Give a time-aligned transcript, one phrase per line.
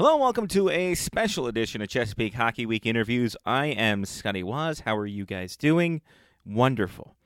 [0.00, 3.36] Hello, and welcome to a special edition of Chesapeake Hockey Week interviews.
[3.44, 4.80] I am Scotty Waz.
[4.80, 6.00] How are you guys doing?
[6.42, 7.18] Wonderful.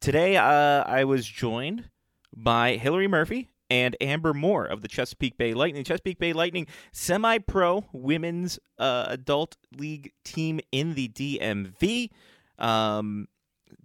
[0.00, 1.90] Today, uh, I was joined
[2.34, 5.84] by Hillary Murphy and Amber Moore of the Chesapeake Bay Lightning.
[5.84, 12.08] Chesapeake Bay Lightning, semi pro women's uh, adult league team in the DMV.
[12.58, 13.28] Um,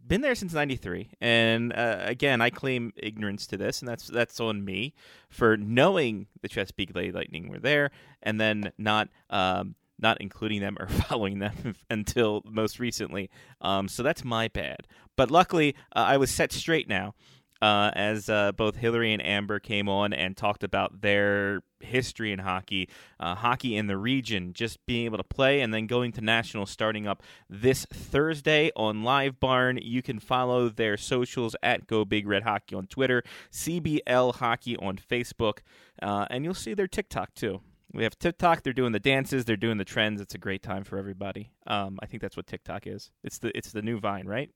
[0.06, 4.40] been there since 93 and uh, again i claim ignorance to this and that's that's
[4.40, 4.94] on me
[5.30, 7.92] for knowing the chesapeake bay lightning were there
[8.24, 13.30] and then not um, not including them or following them until most recently.
[13.62, 14.88] Um, so that's my bad.
[15.16, 17.16] But luckily uh, i was set straight now
[17.62, 22.40] uh, as uh, both Hillary and Amber came on and talked about their history in
[22.40, 22.90] hockey,
[23.20, 26.70] uh, hockey in the region, just being able to play, and then going to nationals
[26.70, 29.80] starting up this Thursday on Live Barn.
[29.82, 34.98] You can follow their socials at Go Big Red Hockey on Twitter, CBL Hockey on
[34.98, 35.60] Facebook,
[36.02, 37.62] uh, and you'll see their TikTok too.
[37.94, 38.64] We have TikTok.
[38.64, 39.46] They're doing the dances.
[39.46, 40.20] They're doing the trends.
[40.20, 41.52] It's a great time for everybody.
[41.66, 43.12] Um, I think that's what TikTok is.
[43.24, 44.52] It's the it's the new Vine, right?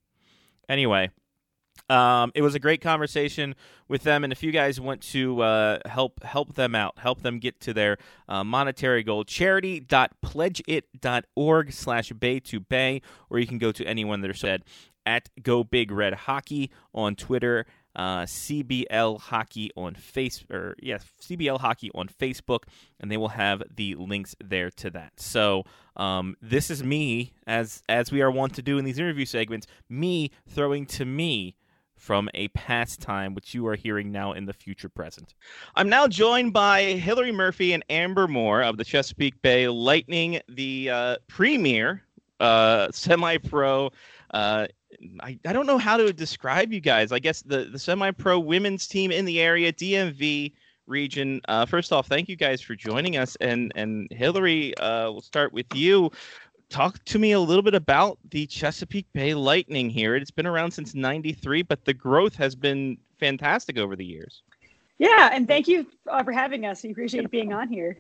[0.68, 1.12] Anyway,
[1.90, 3.56] um, it was a great conversation
[3.90, 7.38] with them, and if you guys want to uh, help help them out, help them
[7.40, 7.98] get to their
[8.30, 14.30] uh, monetary goal, charity.pledgeit.org slash bay to bay, or you can go to anyone that
[14.30, 14.64] are said
[15.06, 21.60] at Go Big Red Hockey on Twitter, uh, CBL Hockey on face or yes, CBL
[21.60, 22.64] Hockey on Facebook,
[23.00, 25.20] and they will have the links there to that.
[25.20, 25.66] So
[25.98, 29.68] um, this is me, as as we are wont to do in these interview segments,
[29.90, 31.56] me throwing to me
[32.02, 35.36] from a past time, which you are hearing now in the future present.
[35.76, 40.90] I'm now joined by Hillary Murphy and Amber Moore of the Chesapeake Bay Lightning, the
[40.90, 42.02] uh, premier
[42.40, 43.92] uh, semi-pro.
[44.32, 44.66] Uh,
[45.22, 47.12] I, I don't know how to describe you guys.
[47.12, 50.54] I guess the, the semi-pro women's team in the area, DMV
[50.88, 51.40] region.
[51.48, 53.38] Uh, first off, thank you guys for joining us.
[53.40, 56.12] And and Hillary, uh, we'll start with you
[56.72, 60.16] talk to me a little bit about the Chesapeake Bay Lightning here.
[60.16, 64.42] It's been around since 93, but the growth has been fantastic over the years.
[64.98, 66.84] Yeah, and thank you uh, for having us.
[66.84, 67.98] We appreciate being on here.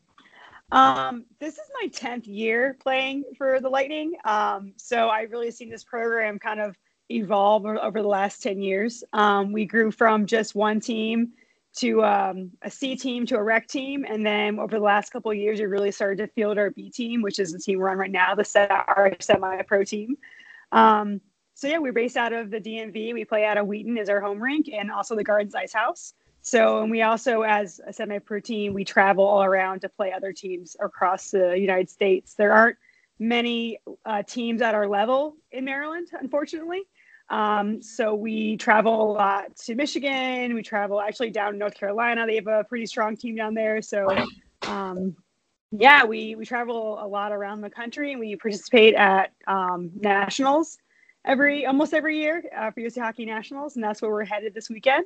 [0.71, 4.13] Um, this is my 10th year playing for the Lightning.
[4.23, 6.77] Um, so I've really seen this program kind of
[7.09, 9.03] evolve over the last 10 years.
[9.11, 11.33] Um, we grew from just one team
[11.77, 15.33] to um, a C team to a rec team, and then over the last couple
[15.33, 17.97] years, we really started to field our B team, which is the team we're on
[17.97, 20.17] right now, the set our semi-pro team.
[20.71, 21.21] Um,
[21.53, 23.13] so yeah, we're based out of the DMV.
[23.13, 26.13] We play out of Wheaton is our home rink, and also the Gardens Ice House.
[26.41, 30.33] So, and we also, as a semi-pro team, we travel all around to play other
[30.33, 32.33] teams across the United States.
[32.33, 32.77] There aren't
[33.19, 36.81] many uh, teams at our level in Maryland, unfortunately.
[37.31, 40.53] Um, so we travel a lot to Michigan.
[40.53, 42.27] We travel actually down North Carolina.
[42.27, 43.81] They have a pretty strong team down there.
[43.81, 44.07] So,
[44.63, 45.15] um,
[45.71, 50.77] yeah, we, we travel a lot around the country and we participate at um, nationals
[51.25, 54.69] every almost every year uh, for USA Hockey Nationals, and that's where we're headed this
[54.69, 55.05] weekend.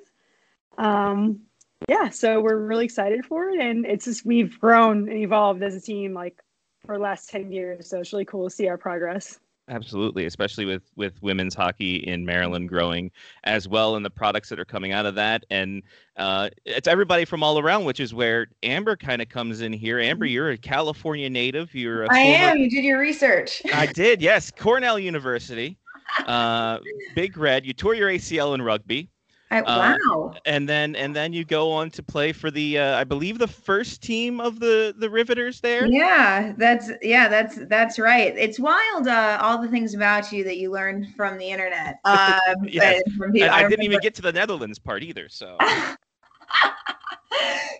[0.78, 1.42] Um,
[1.90, 5.75] yeah, so we're really excited for it, and it's just we've grown and evolved as
[5.75, 6.42] a team like
[6.86, 7.90] for the last ten years.
[7.90, 9.40] So it's really cool to see our progress.
[9.67, 13.09] Absolutely, especially with with women's hockey in Maryland growing
[13.45, 15.81] as well, and the products that are coming out of that, and
[16.17, 19.99] uh, it's everybody from all around, which is where Amber kind of comes in here.
[19.99, 20.33] Amber, mm-hmm.
[20.33, 21.73] you're a California native.
[21.73, 22.37] You're a I former...
[22.37, 22.57] am.
[22.59, 23.63] You did your research.
[23.73, 24.21] I did.
[24.21, 25.79] Yes, Cornell University.
[26.27, 26.77] Uh,
[27.15, 27.65] Big Red.
[27.65, 29.09] You tore your ACL in rugby.
[29.55, 30.33] I, uh, wow.
[30.45, 33.47] and then and then you go on to play for the uh, I believe the
[33.47, 35.85] first team of the the Riveters there.
[35.85, 38.35] Yeah, that's yeah, that's that's right.
[38.38, 41.99] It's wild uh, all the things about you that you learned from the internet.
[42.15, 43.01] Um, yes.
[43.19, 45.57] I, I, I didn't even get to the Netherlands part either, so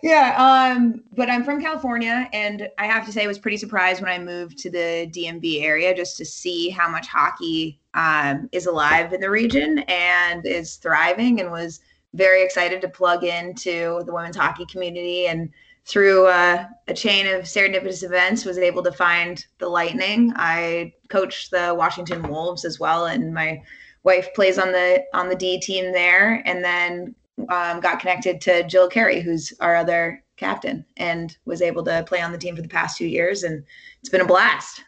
[0.02, 0.34] yeah
[0.76, 4.10] um but i'm from california and i have to say i was pretty surprised when
[4.10, 9.12] i moved to the dmv area just to see how much hockey um, is alive
[9.12, 11.80] in the region and is thriving and was
[12.14, 15.26] very excited to plug into the women's hockey community.
[15.26, 15.50] And
[15.84, 20.32] through uh, a chain of serendipitous events was able to find the lightning.
[20.36, 23.62] I coached the washington wolves as well and my
[24.02, 26.42] wife plays on the on the d team there.
[26.44, 27.14] And then
[27.48, 32.20] um, got connected to Jill Carey, who's our other captain, and was able to play
[32.20, 33.64] on the team for the past two years, and
[34.00, 34.82] it's been a blast.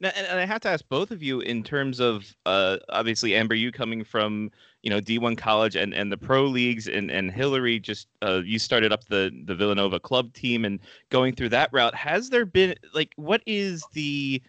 [0.00, 3.34] Now, and, and I have to ask both of you in terms of uh, obviously
[3.34, 4.50] Amber, you coming from
[4.82, 8.58] you know D1 college and, and the pro leagues, and, and Hillary just uh, you
[8.58, 10.80] started up the the Villanova club team and
[11.10, 11.94] going through that route.
[11.94, 14.42] Has there been like what is the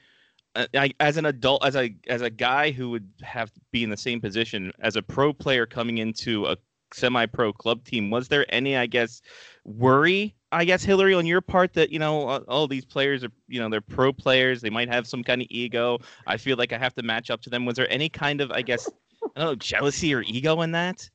[0.56, 3.84] uh, I, as an adult, as a as a guy who would have to be
[3.84, 6.58] in the same position as a pro player coming into a
[6.94, 9.22] semi-pro club team was there any i guess
[9.66, 13.60] worry I guess Hillary, on your part, that you know, all these players are, you
[13.60, 14.62] know, they're pro players.
[14.62, 16.00] They might have some kind of ego.
[16.26, 17.66] I feel like I have to match up to them.
[17.66, 18.94] Was there any kind of, I guess,
[19.36, 21.10] I don't know, jealousy or ego in that?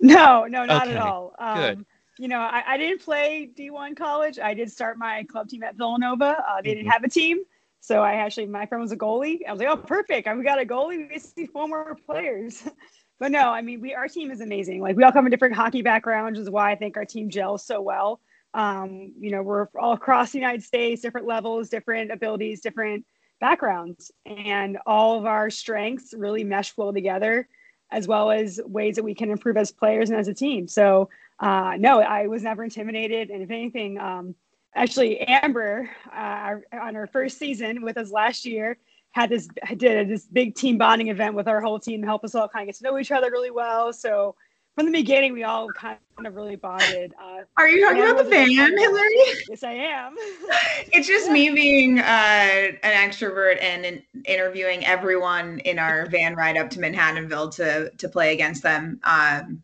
[0.00, 1.34] No, no, not Okay, at all.
[1.38, 1.86] Um, good.
[2.18, 4.38] You know, I, I didn't play D1 college.
[4.38, 6.44] I did start my club team at Villanova.
[6.48, 6.74] Uh, they Mhm.
[6.74, 7.38] didn't have a team.
[7.80, 9.40] So I actually, my friend was a goalie.
[9.46, 10.28] I was like, oh, perfect.
[10.36, 11.08] We got a goalie.
[11.10, 12.62] We see four more players.
[13.18, 14.80] but no, I mean, we our team is amazing.
[14.80, 17.30] Like we all come from different hockey backgrounds, which is why I think our team
[17.30, 18.20] gels so well.
[18.54, 23.04] Um, you know, we're all across the United States, different levels, different abilities, different
[23.40, 27.48] backgrounds, and all of our strengths really mesh well together,
[27.90, 30.66] as well as ways that we can improve as players and as a team.
[30.66, 31.08] So,
[31.40, 34.34] uh, no, I was never intimidated, and if anything, um,
[34.74, 38.78] actually, Amber uh, on her first season with us last year
[39.12, 42.34] had this did this big team bonding event with our whole team to help us
[42.34, 43.92] all kind of get to know each other really well.
[43.92, 44.34] So
[44.74, 47.12] from the beginning, we all kind of really bonded.
[47.20, 49.10] Uh, Are you talking about the it was van, Hillary?
[49.48, 50.14] yes, I am.
[50.92, 56.56] It's just me being uh, an extrovert and in- interviewing everyone in our van ride
[56.56, 59.00] up to Manhattanville to to play against them.
[59.02, 59.62] Um,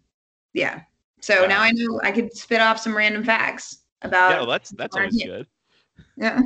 [0.53, 0.81] yeah.
[1.21, 1.49] So Wow.
[1.49, 4.31] now I know I could spit off some random facts about.
[4.33, 5.27] yeah, well, that's that's always yeah.
[5.27, 5.47] good.
[6.17, 6.41] yeah.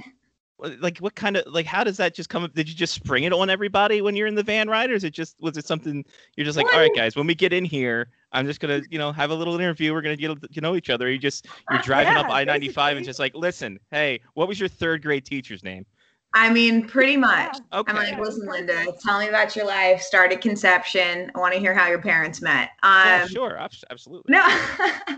[0.58, 1.66] Well, Like, what kind of like?
[1.66, 2.52] How does that just come up?
[2.54, 5.04] Did you just spring it on everybody when you're in the van ride, or is
[5.04, 6.04] it just was it something
[6.36, 8.46] you're just like, Well, all I right, mean- guys, when we get in here, I'm
[8.46, 9.92] just gonna, you know, have a little interview.
[9.92, 11.08] We're gonna get to know each other.
[11.10, 15.02] You just you're driving up I-95 and just like, listen, hey, what was your third
[15.02, 15.86] grade teacher's name?
[16.34, 17.56] I mean, pretty much.
[17.72, 17.78] Yeah.
[17.80, 17.90] Okay.
[17.92, 18.46] I'm like, listen.
[18.46, 20.02] Linda, tell me about your life.
[20.02, 21.32] Started conception.
[21.34, 22.70] I want to hear how your parents met.
[22.82, 24.24] Um, yeah, sure, absolutely.
[24.34, 24.46] No.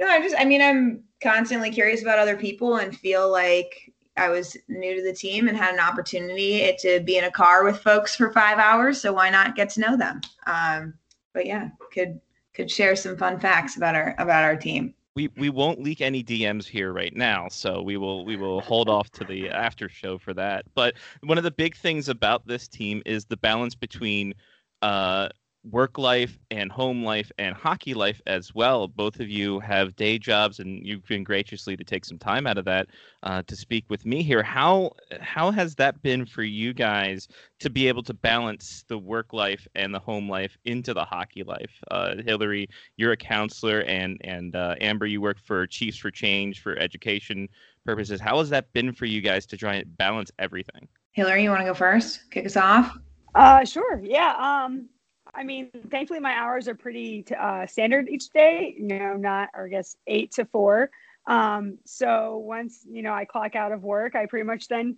[0.00, 4.28] no, I just I mean I'm constantly curious about other people and feel like I
[4.28, 7.80] was new to the team and had an opportunity to be in a car with
[7.80, 10.20] folks for 5 hours, so why not get to know them?
[10.46, 10.94] Um
[11.32, 12.20] but yeah, could
[12.54, 14.94] could share some fun facts about our about our team.
[15.16, 18.88] we we won't leak any DMs here right now, so we will we will hold
[18.88, 20.64] off to the after show for that.
[20.74, 24.34] But one of the big things about this team is the balance between
[24.82, 25.28] uh,
[25.70, 28.86] work life and home life and hockey life as well.
[28.86, 32.58] Both of you have day jobs, and you've been graciously to take some time out
[32.58, 32.88] of that
[33.22, 34.42] uh, to speak with me here.
[34.42, 37.28] How how has that been for you guys
[37.60, 41.42] to be able to balance the work life and the home life into the hockey
[41.42, 41.72] life?
[41.90, 46.60] Uh, Hillary, you're a counselor, and and uh, Amber, you work for Chiefs for Change
[46.60, 47.48] for education
[47.86, 48.20] purposes.
[48.20, 50.88] How has that been for you guys to try and balance everything?
[51.12, 52.30] Hillary, you want to go first?
[52.30, 52.96] Kick us off?
[53.34, 54.00] Uh, sure.
[54.02, 54.34] Yeah.
[54.38, 54.88] Um,
[55.34, 58.74] I mean, thankfully my hours are pretty uh, standard each day.
[58.78, 60.90] You know, not or I guess eight to four.
[61.26, 64.96] Um, so once you know I clock out of work, I pretty much then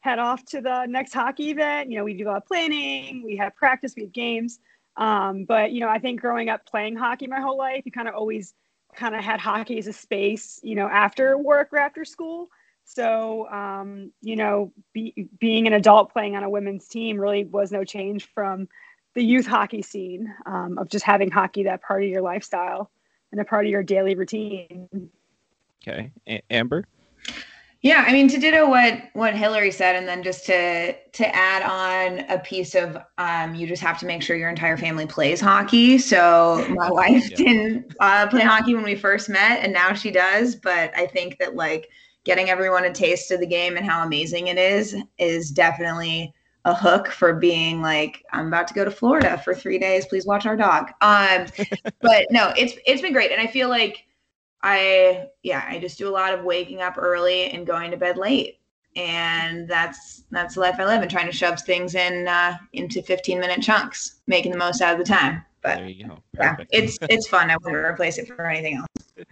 [0.00, 1.90] head off to the next hockey event.
[1.90, 4.60] You know, we do a lot of planning, we have practice, we have games.
[4.96, 8.08] Um, but you know, I think growing up playing hockey my whole life, you kind
[8.08, 8.54] of always
[8.96, 10.60] kind of had hockey as a space.
[10.62, 12.48] You know, after work or after school.
[12.84, 17.70] So, um, you know, be, being an adult playing on a women's team really was
[17.70, 18.66] no change from
[19.18, 22.88] the youth hockey scene um, of just having hockey that part of your lifestyle
[23.32, 24.88] and a part of your daily routine.
[25.82, 26.86] Okay, A- Amber.
[27.82, 31.62] Yeah, I mean to ditto what what Hillary said, and then just to to add
[31.62, 35.40] on a piece of um, you just have to make sure your entire family plays
[35.40, 35.98] hockey.
[35.98, 37.36] So my wife Yeah.
[37.36, 40.54] didn't uh, play hockey when we first met, and now she does.
[40.54, 41.88] But I think that like
[42.22, 46.32] getting everyone a taste of the game and how amazing it is is definitely
[46.68, 50.06] a hook for being like I'm about to go to Florida for three days.
[50.06, 50.90] Please watch our dog.
[51.00, 51.46] Um,
[52.00, 54.06] but no, it's it's been great, and I feel like
[54.62, 58.18] I yeah, I just do a lot of waking up early and going to bed
[58.18, 58.60] late.
[58.96, 63.02] And that's that's the life I live and trying to shove things in uh, into
[63.02, 65.44] 15 minute chunks, making the most out of the time.
[65.62, 66.18] But There you go.
[66.34, 67.50] yeah, it's it's fun.
[67.50, 68.86] I wouldn't replace it for anything else.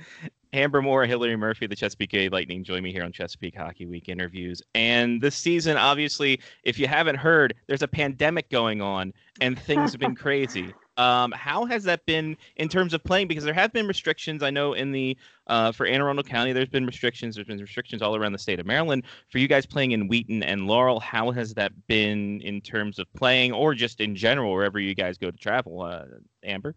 [0.56, 4.08] Amber Moore, Hillary Murphy, the Chesapeake Bay Lightning join me here on Chesapeake Hockey Week
[4.08, 4.62] interviews.
[4.74, 9.92] And this season, obviously, if you haven't heard, there's a pandemic going on and things
[9.92, 10.72] have been crazy.
[10.96, 13.28] Um, how has that been in terms of playing?
[13.28, 14.42] Because there have been restrictions.
[14.42, 17.34] I know in the uh, for Anne Arundel County, there's been restrictions.
[17.34, 19.04] There's been restrictions all around the state of Maryland.
[19.28, 23.12] For you guys playing in Wheaton and Laurel, how has that been in terms of
[23.12, 25.82] playing, or just in general, wherever you guys go to travel?
[25.82, 26.04] Uh,
[26.42, 26.74] Amber.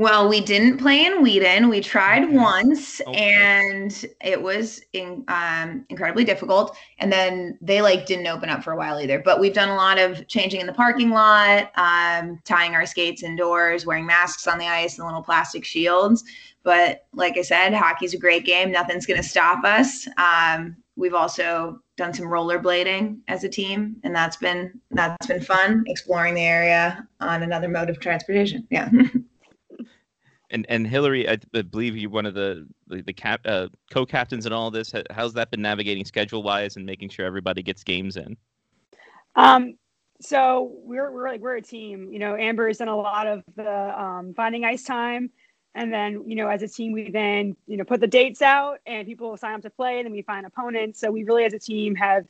[0.00, 1.68] Well, we didn't play in Wheaton.
[1.68, 2.32] We tried Okay.
[2.34, 3.34] once, Okay.
[3.34, 6.74] and it was in, um, incredibly difficult.
[7.00, 9.18] And then they like didn't open up for a while either.
[9.18, 13.22] But we've done a lot of changing in the parking lot, um, tying our skates
[13.22, 16.24] indoors, wearing masks on the ice, and little plastic shields.
[16.62, 18.72] But like I said, hockey's a great game.
[18.72, 20.08] Nothing's going to stop us.
[20.16, 25.84] Um, we've also done some rollerblading as a team, and that's been that's been fun
[25.88, 28.66] exploring the area on another mode of transportation.
[28.70, 28.88] Yeah.
[30.50, 34.54] And and Hillary, I, believe you one of the the, the cap, uh, co-captains and
[34.54, 34.92] all this?
[35.10, 38.36] How's that been navigating schedule-wise and making sure everybody gets games in?
[39.36, 39.76] Um,
[40.20, 42.12] so we're we're like we're a team.
[42.12, 45.30] You know, Amber's done a lot of the um, finding ice time,
[45.74, 48.78] and then you know as a team we then you know put the dates out
[48.86, 51.00] and people sign up to play, and then we find opponents.
[51.00, 52.26] So we really as a team have.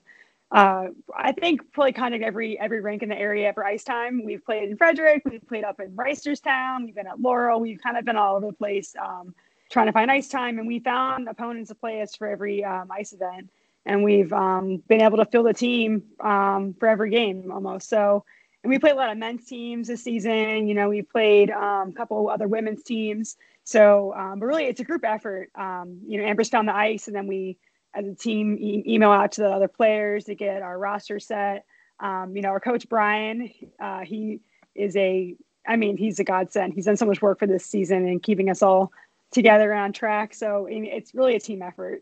[0.52, 4.24] Uh, I think probably kind of every every rank in the area for ice time.
[4.24, 7.96] We've played in Frederick, we've played up in Reisterstown, we've been at Laurel, we've kind
[7.96, 9.34] of been all over the place um,
[9.70, 12.88] trying to find ice time, and we found opponents to play us for every um,
[12.90, 13.48] ice event
[13.86, 17.88] and we've um, been able to fill the team um, for every game almost.
[17.88, 18.24] So,
[18.62, 20.68] and we played a lot of men's teams this season.
[20.68, 23.36] You know, we played um, a couple other women's teams.
[23.64, 25.50] So, um, but really, it's a group effort.
[25.56, 27.56] You know, Amber's found the ice, and then we,
[27.94, 31.64] as a team, e- email out to the other players to get our roster set.
[31.98, 34.40] Um, you know, our coach Brian, uh, he
[34.74, 35.34] is a,
[35.66, 36.74] I mean, he's a godsend.
[36.74, 38.92] He's done so much work for this season and keeping us all
[39.30, 40.34] together and on track.
[40.34, 42.00] So, it's really a team effort.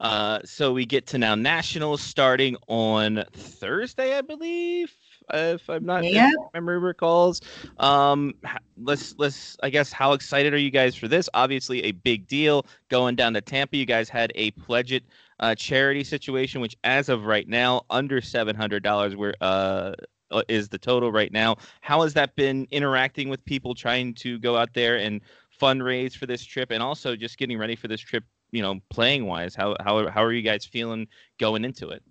[0.00, 4.92] Uh, so we get to now nationals starting on Thursday, I believe,
[5.32, 6.28] if I'm not yeah.
[6.28, 7.40] if memory recalls.
[7.78, 8.34] Um,
[8.76, 11.28] let's let's I guess how excited are you guys for this?
[11.34, 13.76] Obviously, a big deal going down to Tampa.
[13.76, 15.04] You guys had a pledge it
[15.40, 19.16] uh, charity situation, which as of right now, under seven hundred dollars.
[19.16, 19.94] Where uh,
[20.30, 21.56] uh is the total right now?
[21.80, 25.20] How has that been interacting with people trying to go out there and
[25.60, 29.26] fundraise for this trip, and also just getting ready for this trip you know, playing
[29.26, 29.54] wise?
[29.54, 32.02] How how how are you guys feeling going into it?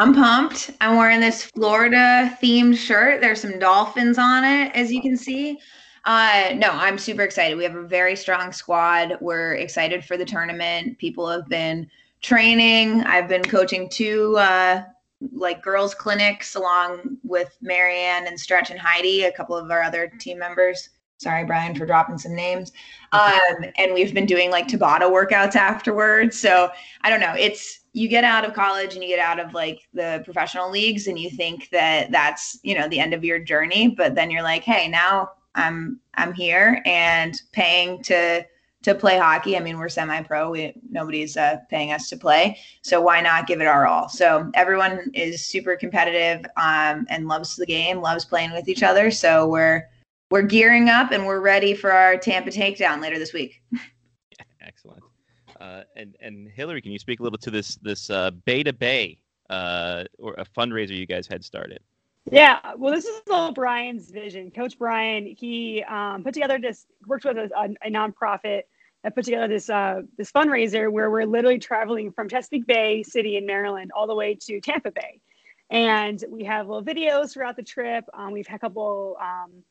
[0.00, 0.70] I'm pumped.
[0.80, 3.20] I'm wearing this Florida themed shirt.
[3.20, 5.60] There's some dolphins on it, as you can see.
[6.06, 7.58] Uh, no, I'm super excited.
[7.58, 9.18] We have a very strong squad.
[9.20, 10.96] We're excited for the tournament.
[10.96, 11.86] People have been
[12.22, 13.02] training.
[13.02, 14.84] I've been coaching two uh,
[15.32, 20.10] like girls clinics along with Marianne and Stretch and Heidi, a couple of our other
[20.18, 20.88] team members.
[21.20, 22.72] Sorry, Brian, for dropping some names.
[23.12, 26.40] Um, and we've been doing like Tabata workouts afterwards.
[26.40, 26.70] So
[27.02, 27.34] I don't know.
[27.38, 31.08] It's you get out of college and you get out of like the professional leagues
[31.08, 34.42] and you think that that's you know the end of your journey, but then you're
[34.42, 38.46] like, hey, now I'm I'm here and paying to
[38.82, 39.58] to play hockey.
[39.58, 40.50] I mean, we're semi-pro.
[40.50, 44.08] We nobody's uh, paying us to play, so why not give it our all?
[44.08, 49.10] So everyone is super competitive um, and loves the game, loves playing with each other.
[49.10, 49.86] So we're
[50.30, 53.62] we're gearing up and we're ready for our Tampa takedown later this week.
[54.60, 55.02] Excellent.
[55.60, 58.72] Uh, and and Hillary, can you speak a little to this this uh, Bay to
[58.72, 59.18] Bay
[59.50, 61.80] uh, or a fundraiser you guys had started?
[62.30, 64.50] Yeah, well, this is all Brian's vision.
[64.50, 68.62] Coach Brian, he um, put together this, worked with a, a, a nonprofit
[69.02, 73.36] that put together this uh, this fundraiser where we're literally traveling from Chesapeake Bay City
[73.36, 75.20] in Maryland all the way to Tampa Bay,
[75.70, 78.04] and we have little videos throughout the trip.
[78.14, 79.62] Um, we've had a couple um,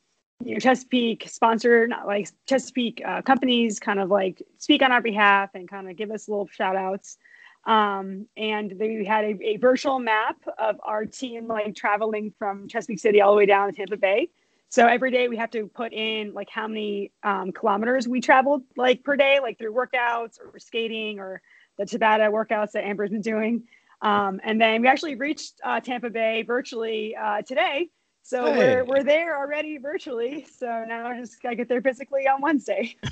[0.43, 5.01] you know, Chesapeake sponsor, not like Chesapeake uh, companies kind of like speak on our
[5.01, 7.17] behalf and kind of give us little shout outs.
[7.65, 12.99] Um, and they had a, a, virtual map of our team like traveling from Chesapeake
[12.99, 14.29] City all the way down to Tampa Bay.
[14.69, 18.63] So every day we have to put in like how many um, kilometers we traveled
[18.77, 21.41] like per day, like through workouts or skating or
[21.77, 23.63] the Tabata workouts that Amber's been doing.
[24.01, 27.89] Um, and then we actually reached uh, Tampa Bay virtually uh, today
[28.29, 28.59] so hey.
[28.59, 30.45] we're we're there already virtually.
[30.55, 32.95] So now I just gotta get there physically on Wednesday.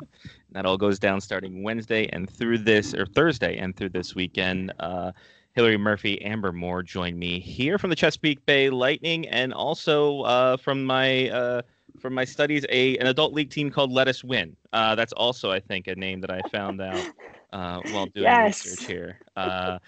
[0.52, 4.72] that all goes down starting Wednesday and through this or Thursday and through this weekend.
[4.80, 5.12] Uh,
[5.54, 10.58] Hillary Murphy, Amber Moore join me here from the Chesapeake Bay Lightning, and also uh,
[10.58, 11.62] from my uh,
[11.98, 14.54] from my studies, a an adult league team called Let Us Win.
[14.74, 17.02] Uh, that's also, I think, a name that I found out
[17.54, 18.64] uh, while doing yes.
[18.66, 19.18] research here.
[19.36, 19.78] Uh,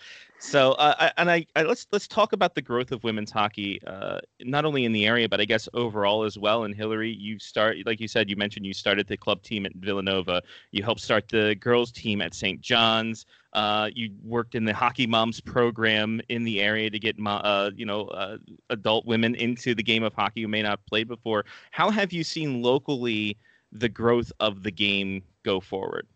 [0.42, 4.20] so, uh, and I, I, let's let's talk about the growth of women's hockey, uh,
[4.40, 6.64] not only in the area but I guess overall as well.
[6.64, 9.74] And Hillary, you start like you said, you mentioned you started the club team at
[9.74, 10.42] Villanova.
[10.70, 12.58] You helped start the girls team at St.
[12.62, 13.26] John's.
[13.52, 17.84] Uh, you worked in the Hockey Moms program in the area to get uh, you
[17.84, 18.38] know uh,
[18.70, 21.44] adult women into the game of hockey who may not have played before.
[21.70, 23.36] How have you seen locally
[23.72, 26.06] the growth of the game go forward?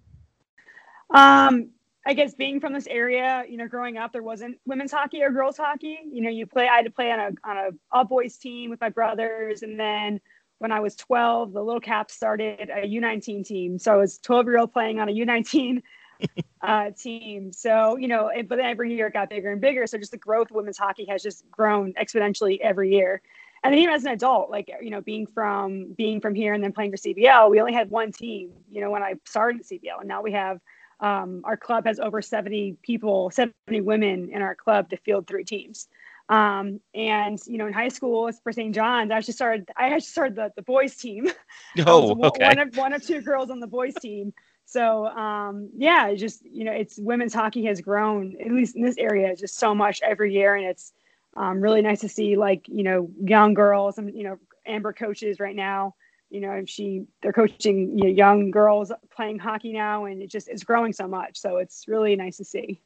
[1.11, 1.69] Um,
[2.07, 5.31] I guess being from this area, you know, growing up, there wasn't women's hockey or
[5.31, 6.01] girls hockey.
[6.11, 6.69] You know, you play.
[6.69, 9.81] I had to play on a on a all boys team with my brothers, and
[9.81, 10.21] then
[10.59, 13.79] when I was 12, the Little Caps started a U19 team.
[13.79, 15.83] So I was 12 year old playing on a U19
[16.63, 17.53] uh, team.
[17.53, 19.87] So you know, it, but then every year it got bigger and bigger.
[19.87, 23.23] So just the growth of women's hockey has just grown exponentially every year.
[23.63, 26.63] And then even as an adult, like you know, being from being from here and
[26.63, 28.53] then playing for CBL, we only had one team.
[28.71, 30.61] You know, when I started CBL, and now we have
[31.01, 35.45] um, our club has over 70 people, 70 women in our club to field three
[35.45, 35.89] teams.
[36.29, 38.75] Um, and you know, in high school for St.
[38.75, 39.71] John's, I actually started.
[39.77, 41.29] I actually started the, the boys team.
[41.87, 42.47] Oh, okay.
[42.47, 44.33] One of one of two girls on the boys team.
[44.65, 48.97] So um, yeah, just you know, it's women's hockey has grown at least in this
[48.97, 50.93] area just so much every year, and it's
[51.37, 55.41] um, really nice to see like you know young girls and you know Amber coaches
[55.41, 55.95] right now.
[56.35, 60.49] You know, she they're coaching you know, young girls playing hockey now, and it just
[60.49, 61.39] it's growing so much.
[61.39, 62.83] So it's really nice to see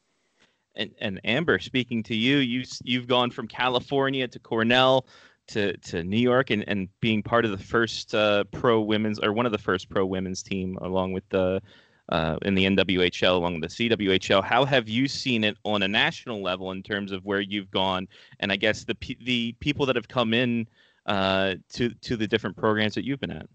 [0.75, 5.05] and, and Amber, speaking to you, you you've gone from California to Cornell
[5.47, 9.33] to, to New York and, and being part of the first uh, pro women's or
[9.33, 11.61] one of the first pro women's team along with the
[12.09, 14.43] uh, in the NWHL along with the CWHL.
[14.43, 18.07] How have you seen it on a national level in terms of where you've gone
[18.39, 20.67] and I guess the the people that have come in
[21.09, 23.47] uh, to to the different programs that you've been at?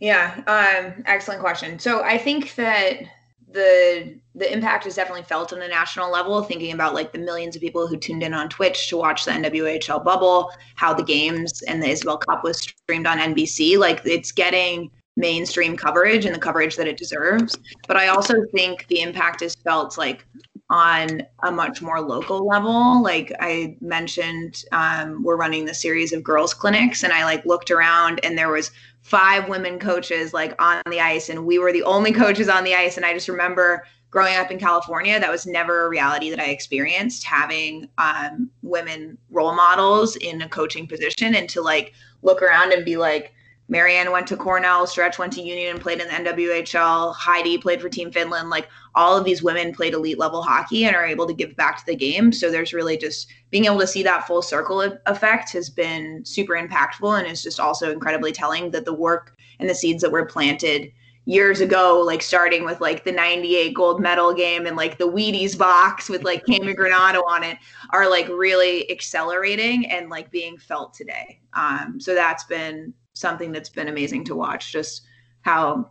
[0.00, 1.78] Yeah, um, excellent question.
[1.78, 3.02] So I think that
[3.50, 7.54] the the impact is definitely felt on a national level thinking about like the millions
[7.54, 11.62] of people who tuned in on twitch to watch the nwhl bubble how the games
[11.62, 16.40] and the Isobel Cup was streamed on nbc like it's getting mainstream coverage and the
[16.40, 17.56] coverage that it deserves
[17.86, 20.26] but i also think the impact is felt like
[20.68, 23.02] on a much more local level.
[23.02, 27.70] Like i mentioned um, we're running the series of girls clinics and i like looked
[27.70, 28.70] around and there was
[29.02, 32.74] five women coaches like on the ice and we were the only coaches on the
[32.74, 32.96] ice.
[32.96, 36.46] And i just remember growing up in california that was never a reality that i
[36.46, 41.92] experienced having um, women role models in a coaching position and to like
[42.22, 43.34] look around and be like
[43.68, 47.80] marianne went to cornell stretch went to union and played in the nwhl heidi played
[47.80, 51.26] for team finland like all of these women played elite level hockey and are able
[51.26, 52.32] to give back to the game.
[52.32, 56.54] So there's really just being able to see that full circle effect has been super
[56.54, 60.24] impactful and is just also incredibly telling that the work and the seeds that were
[60.24, 60.90] planted
[61.26, 65.58] years ago, like starting with like the 98 gold medal game and like the Wheaties
[65.58, 67.58] box with like Cammi Granato on it
[67.90, 71.38] are like really accelerating and like being felt today.
[71.52, 75.02] Um, so that's been something that's been amazing to watch just
[75.40, 75.90] how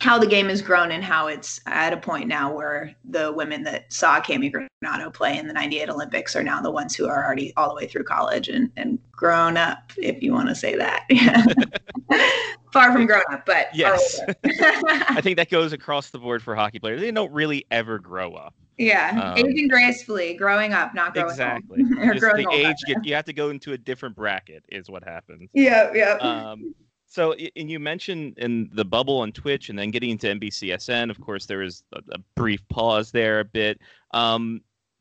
[0.00, 3.62] how the game has grown and how it's at a point now where the women
[3.64, 7.24] that saw Cammi Granato play in the 98 Olympics are now the ones who are
[7.24, 10.74] already all the way through college and, and grown up, if you want to say
[10.74, 11.04] that.
[12.72, 14.20] Far from grown up, but yes.
[14.44, 17.00] I think that goes across the board for hockey players.
[17.02, 18.54] They don't really ever grow up.
[18.78, 21.82] Yeah, um, aging gracefully, growing up, not growing exactly.
[22.14, 25.50] Just the age, you, you have to go into a different bracket, is what happens.
[25.52, 26.12] Yeah, yeah.
[26.14, 26.74] Um,
[27.10, 31.10] so, and you mentioned in the bubble on Twitch, and then getting into NBCSN.
[31.10, 33.80] Of course, there was a, brief pause there, a bit.
[34.12, 34.60] Um,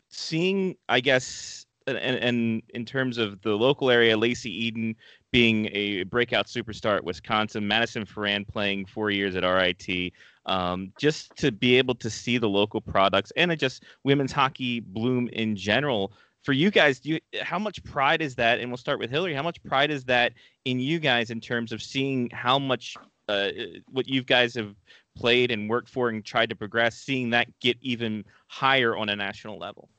[0.10, 4.96] seeing, I guess, and, and in terms of the local area, Lacey Eden
[5.30, 10.12] being a breakout superstar at Wisconsin, Madison Ferrand playing four years at RIT.
[10.48, 15.28] Um, just to be able to see the local products and just women's hockey bloom
[15.28, 16.12] in general
[16.44, 18.60] for you guys, you, how much pride is that?
[18.60, 19.34] And we'll start with Hillary.
[19.34, 20.34] How much pride is that
[20.66, 22.96] in you guys in terms of seeing how much
[23.28, 23.50] uh,
[23.92, 24.76] what you guys have
[25.16, 29.16] played and worked for and tried to progress, seeing that get even higher on a
[29.16, 29.90] national level?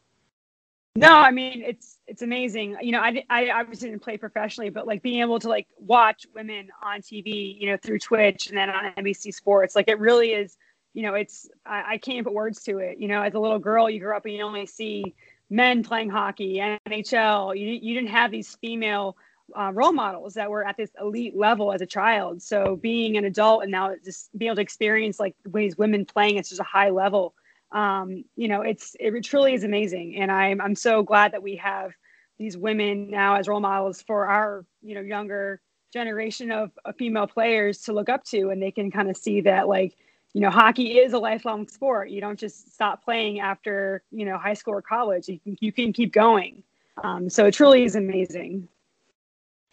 [0.97, 2.77] No, I mean it's it's amazing.
[2.81, 6.27] You know, I I obviously didn't play professionally, but like being able to like watch
[6.35, 10.33] women on TV, you know, through Twitch and then on NBC Sports, like it really
[10.33, 10.57] is.
[10.93, 12.99] You know, it's I, I can't put words to it.
[12.99, 15.15] You know, as a little girl, you grew up and you only see
[15.51, 16.57] men playing hockey,
[16.89, 17.59] NHL.
[17.59, 19.17] You, you didn't have these female
[19.59, 22.41] uh, role models that were at this elite level as a child.
[22.41, 26.05] So being an adult and now just being able to experience like the ways women
[26.05, 27.35] playing at such a high level,
[27.73, 30.17] um, you know, it's it truly is amazing.
[30.17, 31.93] And I'm I'm so glad that we have
[32.39, 35.61] these women now as role models for our you know younger
[35.93, 39.41] generation of, of female players to look up to, and they can kind of see
[39.43, 39.97] that like
[40.33, 42.11] you know, hockey is a lifelong sport.
[42.11, 45.29] You don't just stop playing after, you know, high school or college.
[45.29, 46.63] You can, you can keep going.
[47.03, 48.69] Um, so it truly is amazing.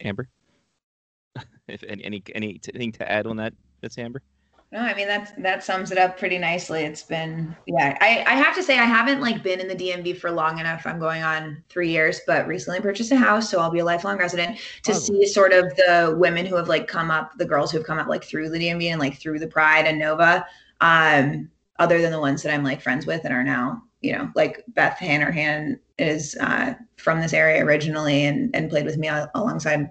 [0.00, 0.28] Amber,
[1.68, 4.22] if any, any anything to add on that, that's Amber.
[4.70, 6.82] No, I mean that's that sums it up pretty nicely.
[6.82, 7.96] It's been yeah.
[8.02, 10.86] I, I have to say I haven't like been in the DMV for long enough.
[10.86, 14.18] I'm going on three years, but recently purchased a house, so I'll be a lifelong
[14.18, 14.94] resident to oh.
[14.94, 17.98] see sort of the women who have like come up, the girls who have come
[17.98, 20.46] up like through the DMV and like through the Pride and Nova.
[20.82, 24.30] Um, other than the ones that I'm like friends with and are now, you know,
[24.34, 29.90] like Beth Hannerhan is uh, from this area originally and and played with me alongside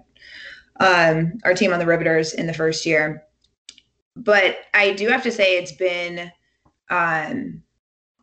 [0.78, 3.24] um, our team on the Riveters in the first year
[4.18, 6.30] but I do have to say it's been
[6.90, 7.62] um,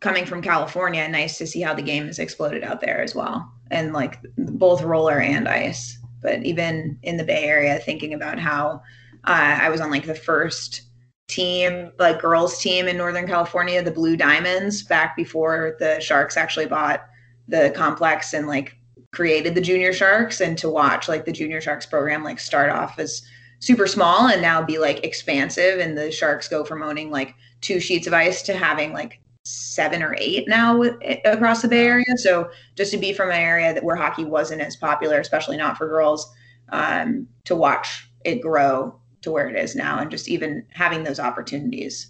[0.00, 3.50] coming from California, nice to see how the game has exploded out there as well,
[3.70, 5.98] and like both roller and ice.
[6.22, 8.82] But even in the Bay Area, thinking about how
[9.24, 10.82] uh, I was on like the first
[11.28, 16.66] team, like girls team in Northern California, the Blue Diamonds, back before the Sharks actually
[16.66, 17.06] bought
[17.48, 18.76] the complex and like
[19.12, 22.98] created the Junior Sharks and to watch like the Junior Sharks program like start off
[22.98, 23.22] as
[23.60, 27.80] super small and now be like expansive and the Sharks go from owning like two
[27.80, 32.16] sheets of ice to having like seven or eight now with, across the Bay Area.
[32.16, 35.76] So just to be from an area that where hockey wasn't as popular, especially not
[35.76, 36.32] for girls,
[36.70, 41.20] um, to watch it grow to where it is now, and just even having those
[41.20, 42.08] opportunities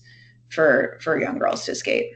[0.49, 2.13] for for young girls to skate.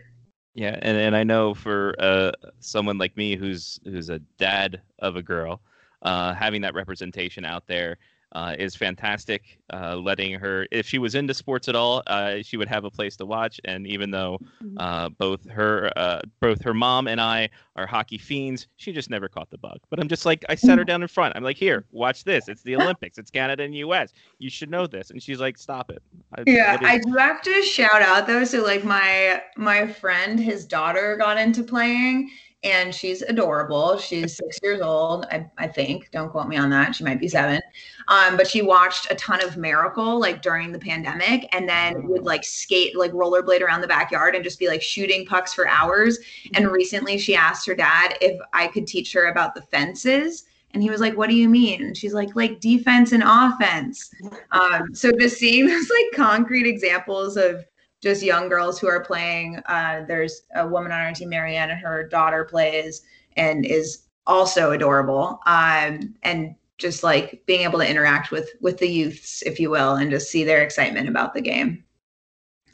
[0.54, 5.16] Yeah, and, and I know for uh, someone like me who's who's a dad of
[5.16, 5.60] a girl,
[6.02, 7.98] uh, having that representation out there
[8.32, 9.58] uh, is fantastic.
[9.72, 12.90] Uh, letting her, if she was into sports at all, uh, she would have a
[12.90, 13.60] place to watch.
[13.64, 14.78] And even though mm-hmm.
[14.78, 19.28] uh, both her, uh, both her mom and I are hockey fiends, she just never
[19.28, 19.78] caught the bug.
[19.90, 21.36] But I'm just like, I set her down in front.
[21.36, 22.48] I'm like, here, watch this.
[22.48, 23.18] It's the Olympics.
[23.18, 24.12] It's Canada and U.S.
[24.38, 25.10] You should know this.
[25.10, 26.02] And she's like, stop it.
[26.36, 28.44] I, yeah, I do have to shout out though.
[28.44, 32.30] So like my my friend, his daughter got into playing
[32.62, 33.96] and she's adorable.
[33.98, 36.10] She's six years old, I, I think.
[36.10, 36.94] Don't quote me on that.
[36.94, 37.60] She might be seven.
[38.08, 42.24] Um, but she watched a ton of Miracle like during the pandemic and then would
[42.24, 46.18] like skate, like rollerblade around the backyard and just be like shooting pucks for hours.
[46.54, 50.44] And recently she asked her dad if I could teach her about the fences.
[50.72, 51.82] And he was like, What do you mean?
[51.82, 54.10] And she's like, like defense and offense.
[54.52, 57.64] Um, so just seeing those like concrete examples of
[58.00, 59.60] just young girls who are playing.
[59.66, 63.02] Uh, there's a woman on our team, Marianne, and her daughter plays
[63.36, 65.40] and is also adorable.
[65.46, 69.96] Um, and just like being able to interact with with the youths, if you will,
[69.96, 71.84] and just see their excitement about the game.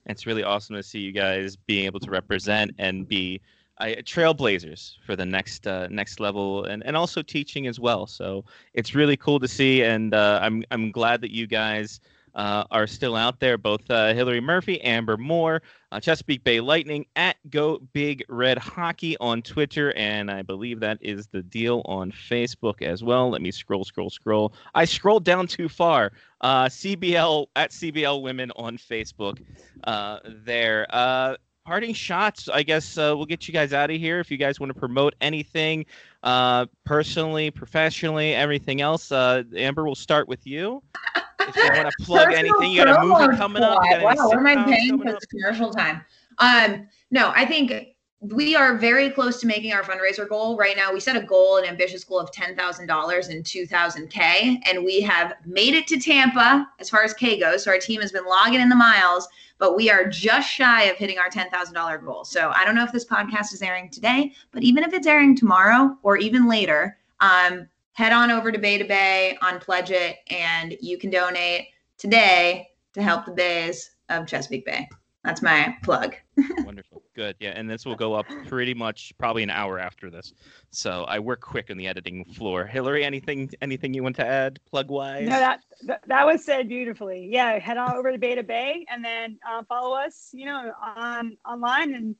[0.07, 3.41] It's really awesome to see you guys being able to represent and be
[3.79, 8.07] uh, trailblazers for the next uh, next level, and, and also teaching as well.
[8.07, 12.01] So it's really cool to see, and uh, I'm I'm glad that you guys
[12.37, 13.59] uh, are still out there.
[13.59, 19.17] Both uh, Hillary Murphy, Amber Moore, uh, Chesapeake Bay Lightning at Go Big Red Hockey
[19.19, 23.31] on Twitter, and I believe that is the deal on Facebook as well.
[23.31, 24.53] Let me scroll, scroll, scroll.
[24.75, 26.13] I scrolled down too far.
[26.43, 29.43] Uh, CBL at CBL Women on Facebook.
[29.85, 30.87] Uh, there.
[30.91, 32.49] Uh, parting shots.
[32.49, 34.79] I guess uh, we'll get you guys out of here if you guys want to
[34.79, 35.87] promote anything
[36.23, 39.11] uh, personally, professionally, everything else.
[39.11, 40.83] Uh, Amber, we'll start with you
[41.49, 43.79] if you want to plug anything, you got a movie coming up.
[44.03, 46.05] Wow, what am I paying for this commercial time?
[46.39, 50.93] Um, no, I think we are very close to making our fundraiser goal right now.
[50.93, 54.61] We set a goal, an ambitious goal of ten thousand dollars in two thousand K,
[54.69, 57.65] and we have made it to Tampa as far as K goes.
[57.65, 59.29] So our team has been logging in the miles,
[59.59, 62.25] but we are just shy of hitting our ten thousand dollar goal.
[62.25, 65.37] So I don't know if this podcast is airing today, but even if it's airing
[65.37, 70.19] tomorrow or even later, um, head on over to Bay to Bay on Pledge It,
[70.29, 74.87] and you can donate today to help the bays of Chesapeake Bay.
[75.25, 76.15] That's my plug.
[76.65, 77.03] Wonderful.
[77.15, 77.37] Good.
[77.41, 77.53] Yeah.
[77.57, 80.35] And this will go up pretty much probably an hour after this.
[80.71, 82.65] So I work quick on the editing floor.
[82.67, 85.25] Hillary, anything anything you want to add plug wise?
[85.27, 87.29] No, that, that, that was said beautifully.
[87.33, 87.59] Yeah.
[87.59, 91.37] Head on over to Bay to Bay and then uh, follow us, you know, on
[91.45, 92.15] online and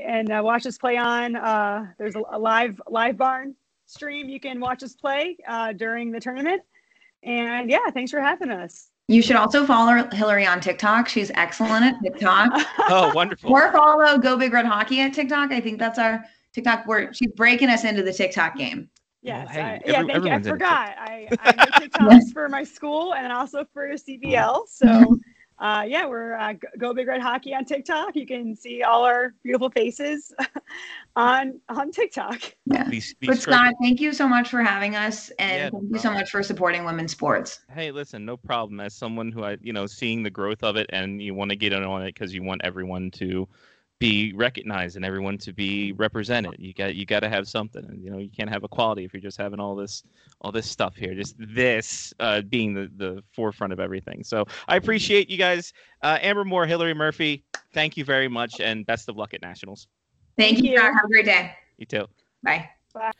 [0.00, 1.34] and uh, watch us play on.
[1.34, 3.56] Uh, there's a, a live live barn
[3.92, 6.62] stream you can watch us play uh, during the tournament.
[7.22, 8.88] And yeah, thanks for having us.
[9.08, 11.08] You should also follow Hillary on TikTok.
[11.08, 12.50] She's excellent at TikTok.
[12.88, 13.52] oh, wonderful.
[13.52, 15.52] Or follow Go Big Red Hockey at TikTok.
[15.52, 16.24] I think that's our
[16.54, 18.88] TikTok where she's breaking us into the TikTok game.
[19.20, 19.46] Yes.
[19.46, 20.32] Well, hey, I, every, yeah, thank you.
[20.32, 20.94] I forgot.
[20.98, 24.66] I, I make TikToks for my school and also for CBL.
[24.68, 25.18] So
[25.62, 28.16] uh, yeah, we're uh, Go Big Red Hockey on TikTok.
[28.16, 30.34] You can see all our beautiful faces
[31.16, 32.42] on on TikTok.
[32.66, 32.88] Yeah.
[32.88, 35.90] Be, be but Scott, thank you so much for having us, and yeah, thank no
[35.92, 37.60] you so much for supporting women's sports.
[37.72, 38.80] Hey, listen, no problem.
[38.80, 41.56] As someone who I, you know, seeing the growth of it, and you want to
[41.56, 43.46] get in on it because you want everyone to
[44.02, 46.56] be recognized and everyone to be represented.
[46.58, 49.20] You got you got to have something, you know you can't have equality if you're
[49.20, 50.02] just having all this
[50.40, 51.14] all this stuff here.
[51.14, 54.24] Just this uh, being the the forefront of everything.
[54.24, 57.44] So I appreciate you guys, uh, Amber Moore, Hillary Murphy.
[57.74, 59.86] Thank you very much, and best of luck at nationals.
[60.36, 60.80] Thank, Thank you.
[60.80, 61.52] Have a great day.
[61.78, 62.06] You too.
[62.42, 62.68] Bye.
[62.92, 63.12] Bye.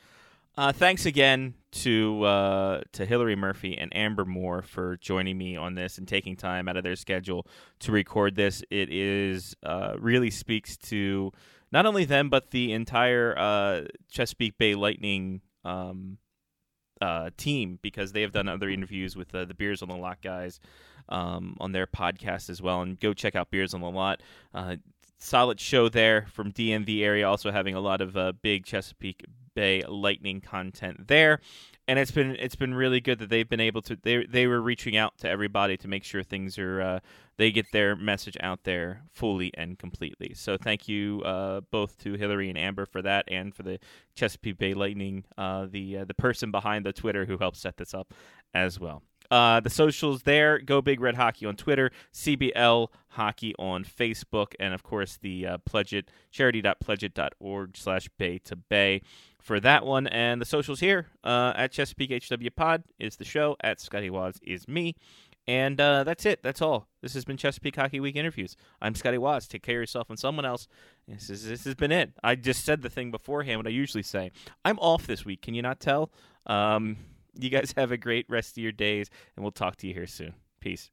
[0.57, 5.75] Uh, thanks again to uh, to Hillary Murphy and Amber Moore for joining me on
[5.75, 7.47] this and taking time out of their schedule
[7.79, 8.63] to record this.
[8.69, 11.31] It is uh, really speaks to
[11.71, 16.17] not only them but the entire uh, Chesapeake Bay Lightning um,
[17.01, 20.21] uh, team because they have done other interviews with uh, the Beers on the Lot
[20.21, 20.59] guys
[21.09, 22.81] um, on their podcast as well.
[22.81, 24.21] And go check out Beers on the Lot
[25.23, 27.27] solid show there from DMV area.
[27.27, 31.39] Also having a lot of uh, big Chesapeake Bay Lightning content there.
[31.87, 34.61] And it's been it's been really good that they've been able to they they were
[34.61, 36.99] reaching out to everybody to make sure things are uh,
[37.37, 40.33] they get their message out there fully and completely.
[40.33, 43.79] So thank you uh, both to Hillary and Amber for that, and for the
[44.15, 47.93] Chesapeake Bay Lightning, uh, the uh, the person behind the Twitter who helped set this
[47.93, 48.13] up
[48.53, 49.03] as well.
[49.33, 54.75] Uh, the socials there go big red hockey on twitter cbl hockey on facebook and
[54.75, 59.01] of course the uh, pledge it charity.pledgeit.org slash bay to bay
[59.43, 60.07] for that one.
[60.07, 64.39] And the socials here uh, at chesapeake hw pod is the show at scotty waz
[64.41, 64.95] is me.
[65.45, 66.41] And uh, that's it.
[66.41, 66.87] That's all.
[67.01, 68.55] This has been chesapeake hockey week interviews.
[68.81, 69.45] I'm scotty waz.
[69.45, 70.69] Take care of yourself and someone else.
[71.05, 72.13] This, is, this has been it.
[72.23, 74.31] I just said the thing beforehand what i usually say.
[74.63, 75.41] I'm off this week.
[75.41, 76.11] Can you not tell?
[76.47, 76.95] Um,
[77.39, 80.07] you guys have a great rest of your days, and we'll talk to you here
[80.07, 80.33] soon.
[80.59, 80.91] Peace.